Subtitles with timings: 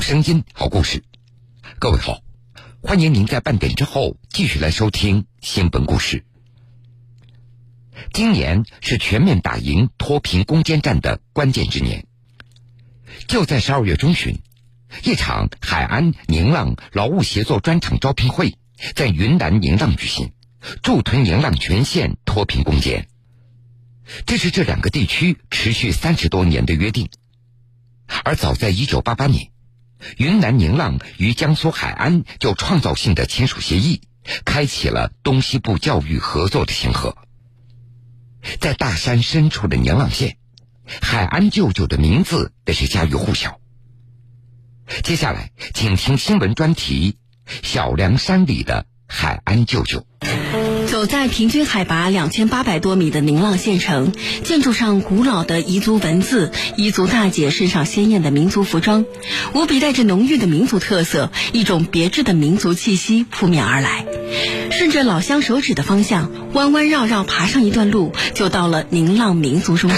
[0.00, 1.04] 声音，好故事。
[1.78, 2.22] 各位好，
[2.80, 6.24] 欢迎您在半点之后继续来收听新闻故事。
[8.12, 12.06] 今年是全面打赢脱贫攻坚战的关键之年。
[13.28, 14.40] 就在十二月中旬，
[15.04, 18.56] 一场海安宁浪劳务协作专场招聘会
[18.94, 20.32] 在云南宁浪举行，
[20.82, 23.06] 助推宁浪全县脱贫攻坚。
[24.24, 27.10] 这是这两个地区持续三十多年的约定。
[28.24, 29.52] 而早在一九八八年，
[30.16, 34.02] 云南宁浪与江苏海安就创造性的签署协议，
[34.44, 37.16] 开启了东西部教育合作的先河。
[38.58, 40.38] 在大山深处的宁浪县，
[41.02, 43.60] 海安舅舅的名字那是家喻户晓。
[45.04, 47.16] 接下来，请听新闻专题
[47.62, 50.04] 《小凉山里的海安舅舅》。
[51.00, 54.12] 走在平均海拔两千八百多米的宁浪县城，
[54.44, 59.06] 建筑上古老的彝族文字，彝族大姐身上鲜艳的民族服装，
[59.54, 64.04] 无比带着浓郁的民族特色，一种别致的民族气息扑面而来。
[64.72, 69.96] 顺着老乡手指的方向，弯弯绕绕爬上一段路，就到了宁浪民族中学。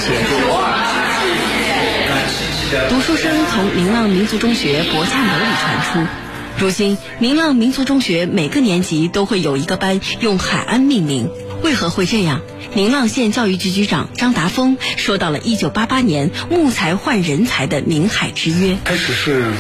[2.89, 6.32] 读书声从宁浪民族中学博洽楼里传出。
[6.63, 11.29] 如今，宁浪民族中学每个年级都会有一个班用海安命名。
[11.61, 12.41] 为何会这样？
[12.75, 18.77] 宁浪县教育局局长张达峰说到了一九八八年木材换人才的宁海之约。
[18.85, 19.51] 开始是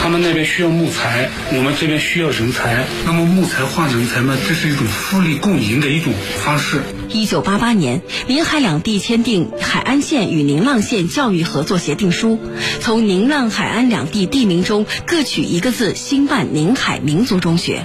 [0.00, 2.84] 他们那边需要木材，我们这边需要人才。
[3.04, 6.12] 那么木材换人才嘛，这是一种互利共赢的一种
[6.44, 6.82] 方式。
[7.08, 12.38] 一九八八年，宁海两地签订海安县与宁浪县教育合作协定书，
[12.80, 17.84] 从宁浪、海安两地地名中各取一个字，兴办宁海民族中学。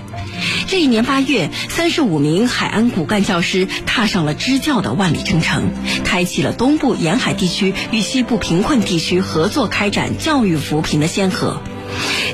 [0.68, 5.72] 这一年八月，三十五名海安骨干教师踏上了支教的万里征程，
[6.04, 11.62] 开启了东部沿海地区与西部贫困地区合作开展教育扶贫的先河。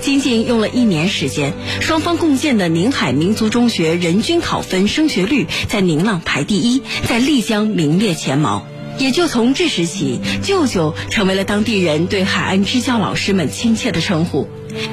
[0.02, 8.68] 仅仅用了一年时间，双方共建的宁海民族中学人均考分升学率在宁浪排第一，在丽江名列前茅。
[9.00, 14.48] 也就从这时起，舅舅成为了当地人对海安支教老师们亲切的称呼。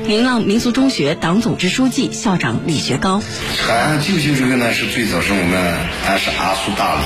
[0.07, 3.23] 宁浪民族中学党总支书记、校长李学高，
[3.67, 7.03] 海安舅舅这个呢，是最早是我们还是阿苏大理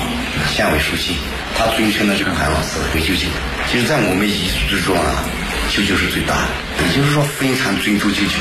[0.55, 1.15] 县委书记，
[1.57, 3.27] 他尊称的这个海安老师为舅舅。
[3.69, 5.25] 其实，在我们彝族之中啊。
[5.75, 8.31] 舅舅是最大的，也就是说非常尊重舅舅。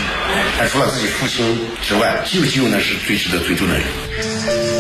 [0.57, 1.45] 但除了自己父亲
[1.83, 3.83] 之外，舅舅呢是最值得尊重的人。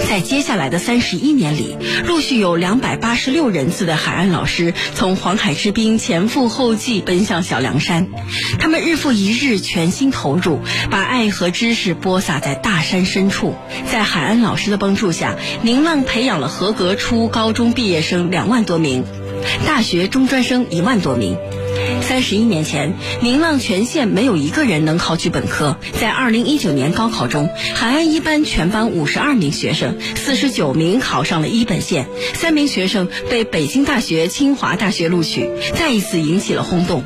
[0.08, 1.76] 在接下来的三十一年里，
[2.06, 8.06] 陆续有两百八十六人次的海岸老师从黄海之滨前赴后继奔向小凉山，
[8.60, 10.60] 他们日复一日全心投入，
[10.92, 13.56] 把爱和知识播撒在大山深处。
[13.90, 19.04] 在海安老师的帮助下，宁浪培养了合格初高中毕业生两万多名，
[19.66, 21.36] 大学中专生一万多名。
[22.02, 25.78] 三十一年前，宁浪全县没有一个人能考取本科。
[26.00, 37.02] 在二零一九年高考中，海岸一班全班五十二名学生，四十九名考上了一本线，三名学生被北京大学、清华大学录取，再一次引起了轰动。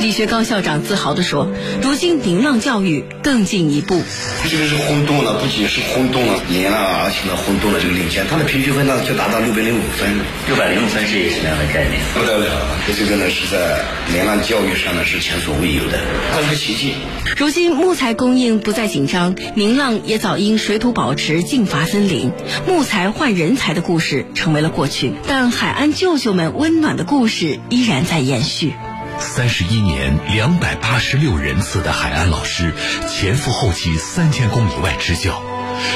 [0.00, 1.50] 李学高校长自豪地说
[1.82, 4.00] ：“如今宁浪教育更进一步。
[4.48, 10.08] 这个是轰动了，不仅是轰动了宁浪，而且呢轰动了这个领先，它的平均分呢就达到六百零五分。
[10.46, 12.00] 六百零五分是一个什么样的概念？
[12.14, 12.46] 不得了，
[12.86, 15.98] 这个呢是在宁浪教育上呢是前所未有的，
[16.32, 16.94] 它是个奇迹。
[17.36, 22.30] 如今木材供应不再紧张，宁浪也早因水土保持净伐森林，
[22.68, 25.12] 木材换人才的故事成为了过去。
[25.26, 28.72] 但海岸舅舅们温暖的故事依然在延续。
[29.20, 32.72] 三十一年，两百八十六人次的海安老师
[33.08, 35.42] 前赴后继三千公里外支教，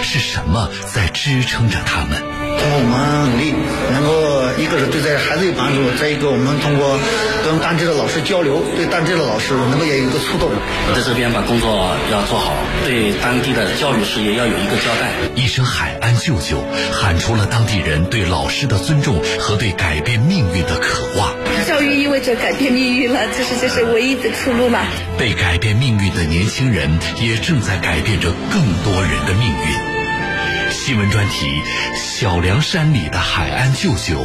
[0.03, 2.23] 是什么在支撑着他们？
[2.59, 3.55] 通过我们努力，
[3.93, 6.99] 能够一个是对这孩子有帮助，再一个我们通过
[7.45, 10.51] 跟当地的老师交流，对当地的老师能够也有一个触动。
[10.51, 15.11] 我在这边把工作要做好，对当地的教育事业要有一个交代。
[15.35, 16.63] 一声海安舅舅，
[16.93, 21.32] 喊出了当地人对老师的尊重和对改变命运的渴望。
[21.73, 24.81] 教育意味着改变命运了，这是这是唯一的出路嘛？
[25.17, 30.71] 被改变命运的年轻人，也正在改变着更多人的命运。
[30.71, 31.47] 新闻专题
[31.99, 34.21] 《小凉山里的海岸舅舅》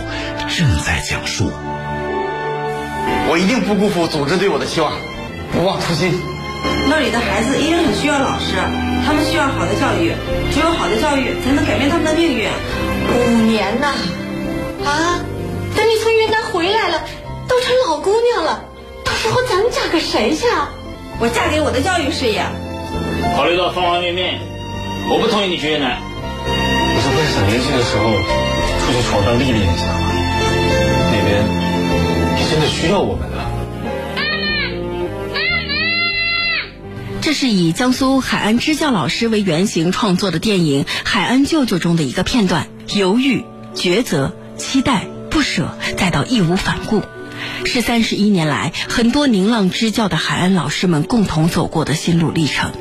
[0.57, 1.49] 正在讲述。
[3.29, 4.91] 我一定不辜负组织对我的期望，
[5.53, 6.19] 不忘初心。
[6.89, 8.57] 那里的孩子一定很需要老师，
[9.05, 10.11] 他们需要好的教育，
[10.51, 12.49] 只有好的教育才能改变他们的命运。
[13.07, 13.95] 五年呐，
[14.83, 15.23] 啊！
[15.75, 17.06] 等你从云南回来了，
[18.01, 18.63] 姑娘了，
[19.03, 20.69] 到时候咱们嫁给谁去啊？
[21.19, 22.43] 我嫁给我的教育事业。
[23.35, 24.39] 考虑到方方面面，
[25.09, 25.99] 我不同意你去云南。
[26.45, 28.03] 我是不是想年轻的时候
[28.79, 30.09] 出去闯荡历练一下吗？
[31.11, 31.43] 那边
[32.39, 33.37] 也真的需要我们的。
[37.37, 43.45] 是以江苏海安支教老师为原型创作的电影《海安舅舅》中的一个片段：犹豫、
[43.75, 47.03] 抉择、期待、不舍，再到义无反顾，
[47.67, 52.71] 是三十一年来很多宁浪支教的海安老师们共同走过的心路历程。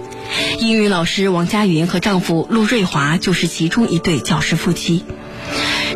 [0.61, 5.05] 英语老师王佳云和丈夫陆瑞华就是其中一对教师夫妻。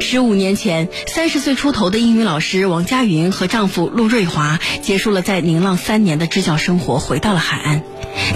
[0.01, 7.83] 十五年前，三十岁出头的英语老师王佳云和丈夫陆瑞华结束了在宁浪三年的支教生活，回到了海安。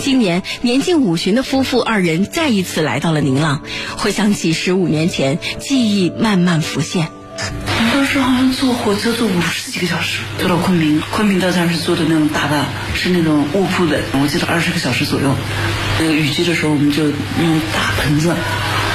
[0.00, 3.62] 今年年近五旬的夫妇二人再一次来到了宁浪，
[3.96, 7.08] 回想起十五年前，记忆慢慢浮现。
[7.94, 11.00] 当时好像坐火车坐五十几个小时，坐到昆明。
[11.12, 15.32] 昆明到站是坐的那种大巴，是那种卧铺的，我记得二十个小时左右。
[16.00, 18.34] 那个雨季的时候，我们就用大盆子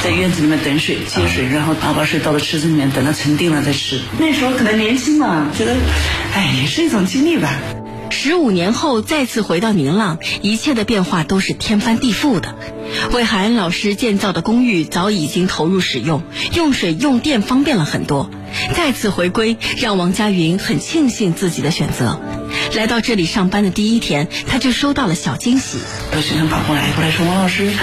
[0.04, 4.02] 在院子里面等水接水，然后把水倒到池子里面，等它沉淀了再吃。
[4.20, 5.78] 那时候可能年轻嘛，觉得，
[6.36, 7.58] 哎，也是一种经历吧。
[8.10, 12.54] 十五年后再次回到宁浪，一切的变化都是天翻地覆的。
[13.14, 16.22] 为海安老师建造的公寓早已经投入使用，
[16.54, 18.30] 用水用电方便了很多。
[18.82, 22.18] 再次回归，让王佳云很庆幸自己的选择。
[22.76, 25.80] 来到这里上班的第一天，他就收到了小惊喜。
[26.16, 27.74] 有学生跑过来，过来说：“王老师，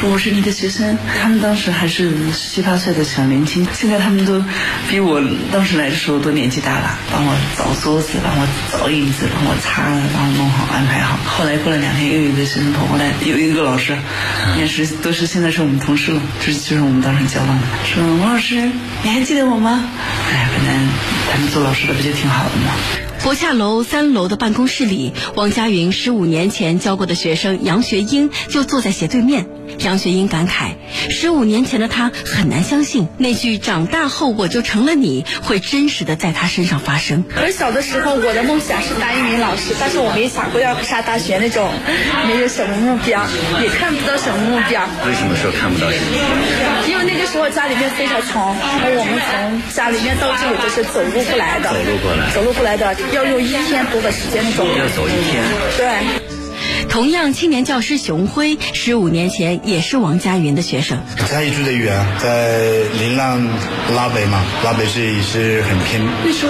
[0.00, 4.42] 说我是你的学生。”他们当时还是十七八岁的小年轻，现在他们都
[4.88, 9.82] 比我当时来的时候都年纪大了，帮我找桌子，帮我找椅子，帮我擦，
[10.14, 11.18] 帮我弄好，安排好。
[11.26, 13.94] 后来过了两天，又有一个学生跑过来，有一个老师，
[14.58, 18.70] 也是都是现在是我们同事了，就是就是我们当时交往的，说王老师，
[19.02, 19.84] 你还记得我吗？
[20.32, 20.88] 哎，可能
[21.30, 22.72] 他们做老师的不就挺好的吗？
[23.22, 29.46] 博洽楼三楼的办公室里，王佳云十五年前教过的学生杨学英就坐在斜对面。
[29.78, 30.74] 杨学英感慨，
[31.10, 37.24] 十五年前的他很难相信那句“长大后我就成了你”会真实的在他身上发生。
[37.36, 41.70] 而小的时候，我的梦想是当一名老师，但是我没想过要上大学那种，
[42.26, 43.24] 没有什么目标，
[43.62, 44.82] 也看不到什么目标。
[45.06, 46.04] 为什么说看不到什么？
[46.88, 55.42] 因为那个时候家里面非常穷，而我们从家里面到这里都是走路过来的，走路过来，走路过来的，要用一天多的时间走，要走一天。
[55.76, 56.39] 对。
[56.90, 60.98] 同样，青年教师熊辉十五年前也是王佳云的学生。
[61.30, 62.58] 家里住的远，在
[62.98, 63.40] 临浪
[63.94, 66.02] 拉北嘛，拉北是也是很偏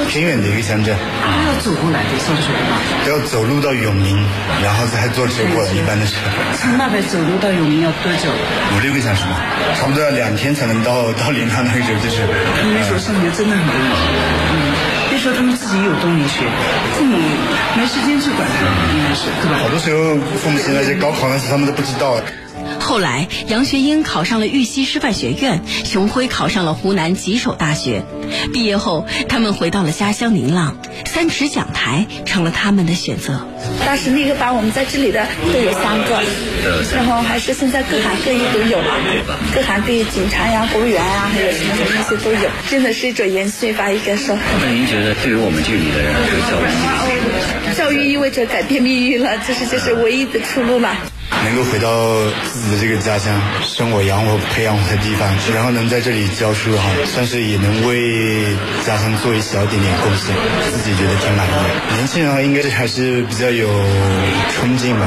[0.08, 0.96] 偏远的一个乡镇。
[0.96, 2.80] 要走过来的，上学吗？
[3.06, 4.16] 要走路到永宁，
[4.64, 6.16] 然后再坐车过来，一般的车。
[6.56, 8.30] 从那边走路到永宁要多久？
[8.74, 9.44] 五六个小时吧，
[9.78, 12.26] 差不多要两天才能到到临浪那个时候，就是。
[12.72, 13.72] 那时候上学真的很累。
[13.76, 14.69] 嗯。
[14.69, 14.69] 说
[15.40, 16.44] 他们自己有动力学，
[16.92, 17.16] 父母
[17.74, 19.56] 没时间去管他们，应该是对吧？
[19.56, 22.20] 好多时候父母现在些高考那些他们都不知道。
[22.90, 28.02] 后来，杨学英考上了玉溪师范学院，熊辉考上了湖南吉首大学。
[28.52, 30.76] 毕业后，他们回到了家乡宁浪，
[31.06, 33.46] 三尺讲台成了他们的选择。
[33.86, 36.20] 当时那个班我们在这里的都有三个，
[36.92, 38.98] 然后还是现在各行各业都有了，
[39.54, 44.36] 各行各业警察呀、公务员啊，还有什么什么那些都有，真的是一种延续吧，应该说。
[44.60, 46.66] 那您觉得对于我们这里的人，这个教育，
[47.76, 50.94] 教育意味着改变命运了，这是这是唯一的出路了。
[51.42, 51.88] 能够回到
[52.52, 53.32] 自己的这个家乡，
[53.64, 58.44] 生我养我培养我的地方， 然后能在这里教书哈，算是也能为
[58.84, 60.34] 家乡做一小点点贡献，
[60.74, 61.96] 自己觉得挺满意的。
[61.96, 63.68] 年轻人啊，应该是还是比较有
[64.52, 65.06] 冲劲吧，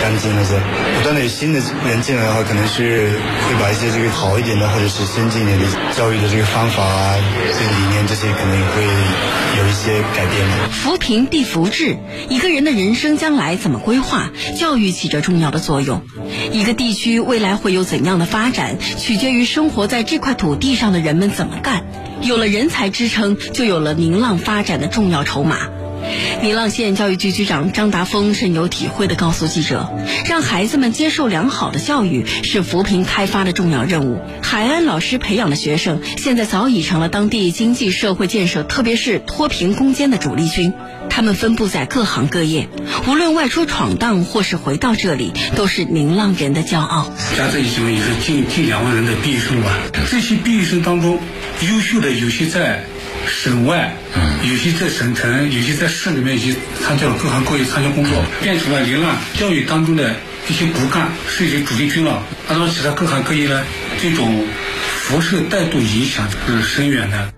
[0.00, 0.54] 干劲那些。
[0.98, 3.08] 不断的有新的人进来的话，可能是
[3.48, 5.64] 会把一些这个好一点的或者是先进一点的
[5.96, 7.16] 教育的这个方法啊、
[7.48, 8.84] 这个理念这些，可能也会
[9.58, 10.68] 有一些改变的。
[10.70, 11.81] 扶贫必扶志，
[12.28, 16.02] 一个人的人生将来怎么规划，教育起着重要的作用。
[16.52, 21.84] 一个地区未来会有怎样的发展，取决于生活在这块土地上的人们怎么干。
[22.22, 25.71] 有了人才支撑，就有了宁浪发展的重要筹码。
[26.42, 29.88] 宁浪县教育局局长张达峰深有体会地告诉记者
[30.28, 34.20] ：“让孩子们接受良好的教育是扶贫开发的重要任务。
[34.42, 40.72] 海安老师培养的学生，现在早已成了当地经济社会建设，特别是脱贫攻坚的主力军。
[41.08, 42.68] 他们分布在各行各业，
[43.06, 47.12] 无论外出闯荡或是回到这里，都是宁浪人的骄傲。
[47.36, 49.78] 加这一生也是近近两万人的毕业生吧。
[50.10, 51.20] 这些毕业生当中，
[51.70, 52.84] 优秀的有些在。”
[53.26, 53.94] 省外，
[54.42, 60.14] 有些在省城，有些在市里面，有些参加了各行各业参加工作，变成了流浪教育当中的
[60.48, 62.22] 一些骨干，是一些主力军了。
[62.48, 63.64] 按照其他各行各业呢，
[64.00, 64.44] 这种
[64.98, 67.32] 辐射带动影响是深远的。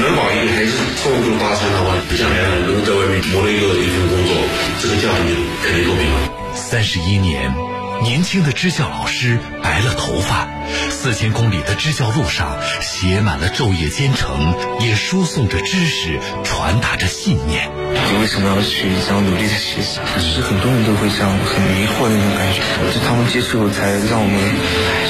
[0.00, 4.36] 能把一个孩子送入大山的话，不像两个人能在外面谋了一个一份工作，
[4.80, 6.30] 这个家庭肯定脱贫了。
[6.54, 7.67] 三十一年。
[8.02, 10.48] 年轻的支教老师白了头发，
[10.90, 17.68] 四千公里的支教路上写满了昼夜兼程，也输送着知识，传达着信念。
[17.90, 20.00] 你为什么要去这样努力的学习？
[20.18, 22.60] 其实很多人都会这样很迷惑的那种感觉。
[22.94, 24.38] 就他们接触，才让我们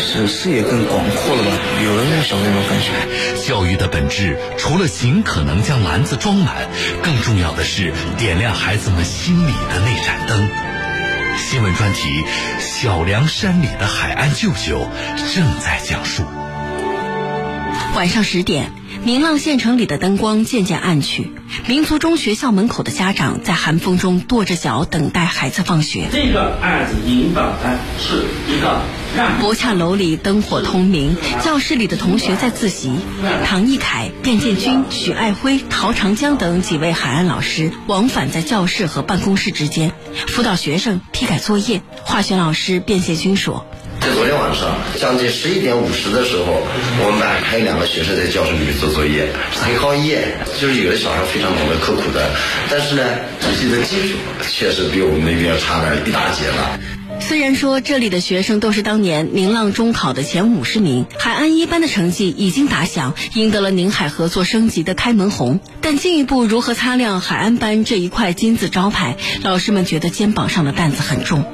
[0.00, 1.50] 是视野更广阔了吧？
[1.84, 3.46] 有了那种那种感觉。
[3.46, 6.68] 教育的本质，除了尽可能将篮子装满，
[7.02, 10.48] 更重要的是点亮孩子们心里的那盏灯。
[11.38, 12.24] 新闻专题
[12.60, 14.80] 《小凉山里的海岸舅舅》
[15.34, 16.24] 正在讲述。
[17.94, 18.72] 晚上十点，
[19.04, 21.30] 明浪县城里的灯光渐渐暗去，
[21.66, 26.08] 民族中学校门口的家长在寒风中跺着脚等待孩子放学。
[26.12, 28.82] 这个案子引导的是一个
[29.40, 32.92] 博洽楼里灯火通明，教室里的同学在自习。
[33.44, 39.92] 唐一凯、卞建军、许爱辉、陶长江等几位海岸老师往返在教室和办公室之间，
[40.28, 41.82] 辅导学生批改作业。
[42.04, 43.66] 化学老师卞建军说。
[44.00, 46.62] 在昨天晚上将近十一点五十的时候，
[47.02, 50.38] 我们班还有两个学生在教室里面做作业，很熬夜。
[50.60, 52.30] 就是有的小孩非常懂得刻苦的，
[52.70, 53.02] 但是呢，
[53.40, 54.16] 学习的基础
[54.48, 56.78] 确实比我们那边要差了一大截了。
[57.28, 71.44] 虽然说这里的学生都是当年宁浪中考的前五十名，海安一班的成绩已经打响，赢得了宁海合作升级的开门红，但进一步如何擦亮海安班这一块金字招牌，老师们觉得肩膀上的担子很重。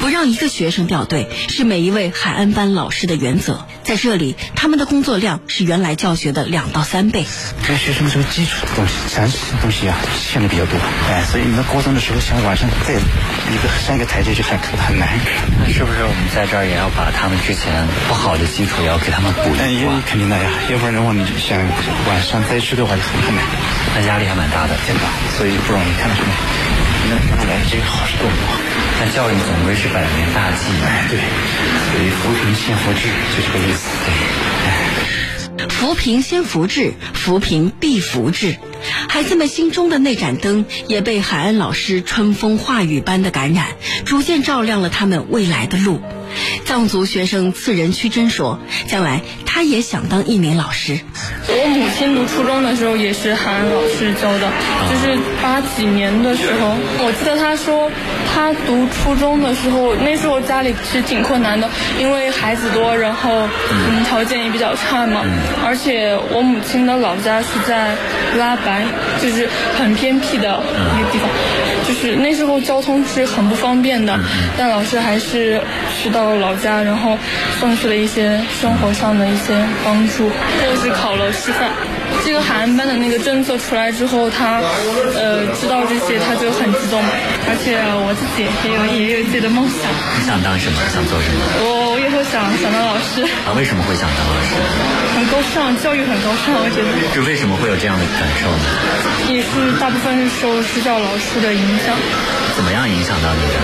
[0.00, 3.66] 不让一个学生掉队，是每一位海安班老师的原则。
[3.84, 7.26] 在这里，他们的工作量是原来教学的两到三倍。
[7.66, 9.96] 这学生这个基础的东西、常识的东西啊，
[10.30, 10.78] 欠的比较多。
[11.10, 15.08] 哎，所以你们高中的时候想往上再一个上一个台阶就很很难。
[15.60, 21.58] 那是不是我们在这儿也要把他们之前不好的基础也要给他们补一嗯，也肯定的呀，要不然的话，你想
[22.06, 23.44] 往上再去的话就很困难。
[23.94, 25.02] 那压力还蛮大的，真的，
[25.36, 25.90] 所以不容易。
[25.98, 26.22] 看到没？
[26.22, 26.81] 能
[27.36, 28.28] 看来这个好事多。
[28.98, 31.18] 但教育总归是百年大计，哎，对，
[31.90, 33.88] 所以扶贫先扶志，就这个意思。
[35.56, 38.56] 对，扶贫先扶志，扶贫必扶志。
[39.08, 43.66] 孩子们心中的那盏灯，也被海安老师春风化雨般的感染，
[44.04, 46.00] 逐渐照亮了他们未来的路。
[46.64, 49.20] 藏族学生次仁屈真说：“将来
[49.52, 50.98] 他也想当一名老师。”
[51.46, 54.50] 我母亲读初中的时候也是韩老师教的，
[54.88, 57.90] 就是八几年的时候，我记得他说，
[58.32, 65.20] 她读初中的时候，那时候家里其实挺困难的，因为孩子多，然后嗯条件也比较差嘛，
[65.64, 67.94] 而且我母亲的老家是在
[68.38, 68.84] 拉白，
[69.20, 69.48] 就是
[69.78, 70.62] 很偏僻的
[70.98, 71.28] 一个地方，
[71.86, 74.18] 就是那时候交通是很不方便的，
[74.56, 75.60] 但老师还是
[76.00, 77.18] 去到了老家，然后
[77.60, 81.30] 送去了一些生活上的一些帮助，或是考了。
[81.32, 81.70] 师范，
[82.24, 84.62] 这个海岸班的那个政策出来之后，他
[85.14, 87.02] 呃知道这些，他就很激动。
[87.50, 89.90] 而且我自己也有也有自己的梦想。
[90.18, 90.78] 你想当什么？
[90.94, 91.40] 想做什么？
[91.60, 93.26] 我我以后想想当老师。
[93.44, 94.54] 啊，为什么会想当老师？
[95.18, 96.88] 很高尚，教育很高尚，我觉得。
[97.12, 98.64] 就为什么会有这样的感受呢？
[99.28, 101.94] 也是大部分是受支教老师的影响。
[102.54, 103.56] 怎么样影响到你的？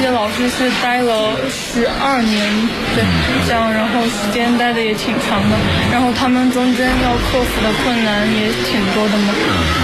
[0.00, 3.04] 这些老师是待了十二年，对，
[3.46, 5.56] 这样，然后时间待的也挺长的，
[5.92, 9.34] 然后他们中间要克服的困难也挺多的嘛。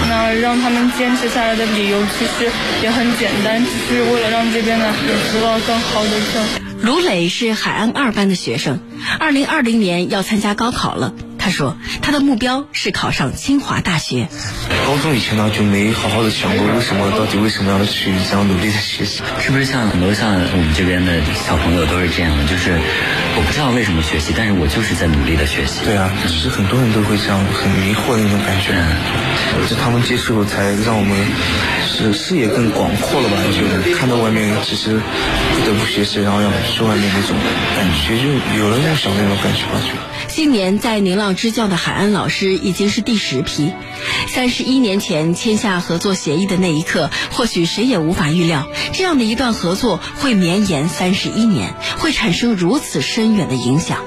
[0.09, 2.49] 那让他们坚持下来的理由其实
[2.81, 6.65] 也很简单，只是为了让这边的孩子得到更好的教育。
[6.81, 8.79] 卢磊是海岸二班的学生，
[9.19, 11.13] 二零二零年要参加高考了。
[11.47, 14.27] 他说，他的目标是考上清华大学。
[14.85, 19.23] 高中以前呢，就没好好的想过为什么，到底为什么要去这样努力的学习？
[19.39, 22.43] 是不是像很多像我们这边的小朋友都是这样的？
[22.51, 25.85] 就是我不知道为什么学习，但是我就是在努力的学习。
[25.85, 28.75] 对啊，其实很多人都会这样很迷惑的那种感觉。
[28.75, 31.15] 嗯，就他们接触才让我们
[31.87, 33.39] 是视野更广阔了吧？
[33.47, 37.31] 就是看到外面，其实不得不学习，然后要去外面那种
[37.79, 38.27] 感觉，就
[38.59, 39.79] 有了梦想那种感觉吧？
[39.79, 39.95] 就。
[40.27, 43.71] 今年在宁浪支教的海安老师已经是第十批。
[44.27, 53.99] 三十一年前签下合作协议的那一刻，或许谁也无法预料，这样的一段合作会绵延三十一年，会产生如此深远的影响。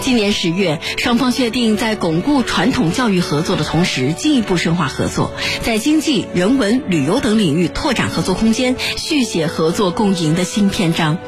[0.00, 5.32] 今年十月，双方确定在巩固传统教育合作的同时，进一步深化合作，
[5.62, 11.18] 在经济、人文、旅游等领域拓展合作空间，续写合作共赢的新篇章。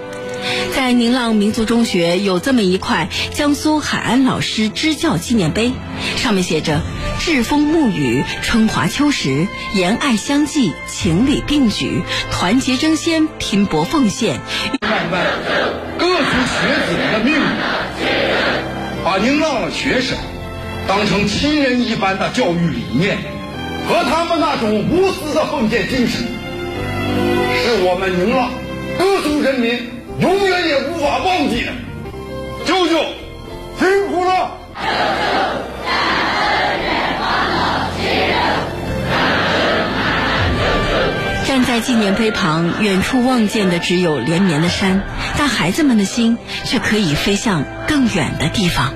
[0.74, 5.72] 在宁浪民族中学有这么一块江苏海安老师支教纪念碑，
[6.16, 6.82] 上面写着
[7.18, 14.40] “栉风沐雨，春华秋实，言爱相济，情理并举，团结争先，拼搏奉献”。
[14.80, 15.26] 看看
[15.98, 17.40] 各族学子们的命运，
[19.04, 20.16] 把宁浪学生
[20.86, 23.18] 当成亲人一般的教育理念
[23.88, 28.50] 和他们那种无私的奉献精神，是我们宁浪。
[28.98, 29.90] 各族人民
[30.20, 31.72] 永远也无法忘记的。
[32.64, 33.04] 舅舅，
[33.78, 34.50] 辛苦了！
[41.46, 45.02] 站在纪念碑旁，远处望见的只有连绵的山，
[45.38, 48.92] 但孩子们的心却可以飞向更远的地方。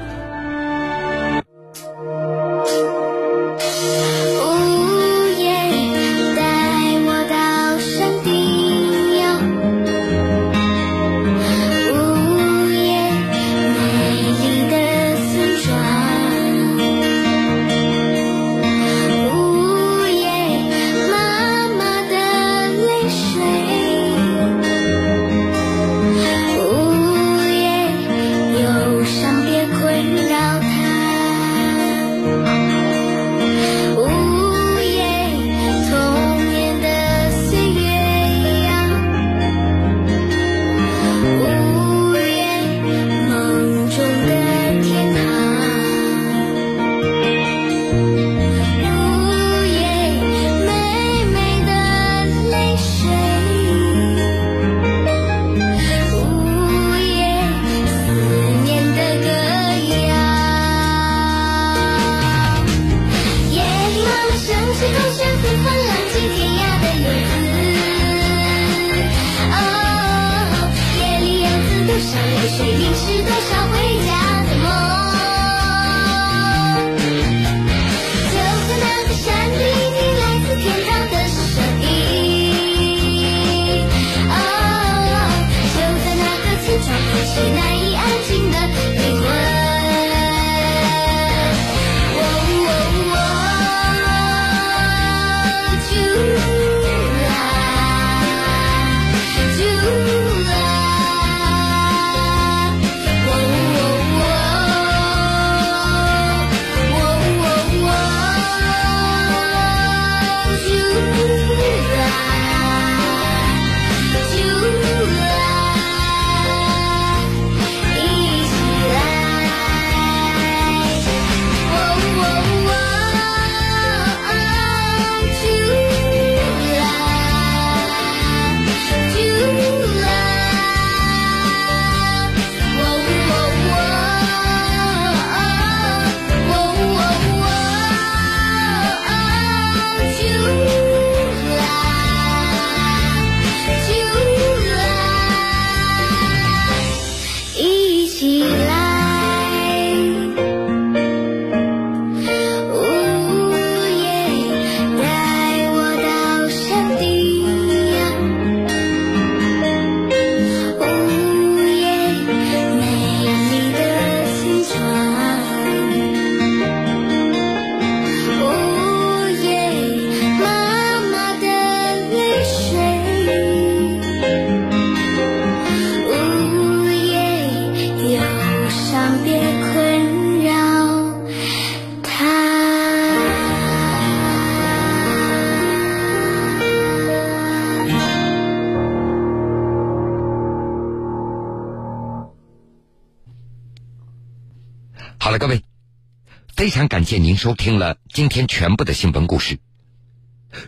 [196.61, 199.61] 非常感谢您收听了今天全部的新闻故事。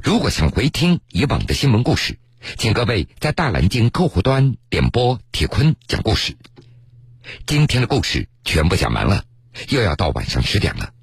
[0.03, 2.19] 如果想回听以往的新闻故事，
[2.57, 6.35] 请各位在大蓝鲸客户端点播铁坤讲故事。
[7.45, 9.25] 今天的故事全部讲完了，
[9.69, 10.95] 又要到晚上十点了。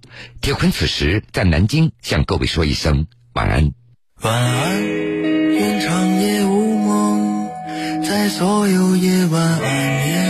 [0.41, 3.71] 铁坤此时在南京向各位说一声晚安。
[4.21, 7.51] 晚安，愿长夜无梦，
[8.03, 10.28] 在所有夜晚安眠。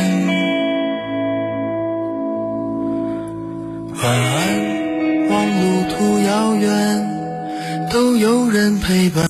[4.02, 9.28] 晚安，望路途遥远，都有人陪伴。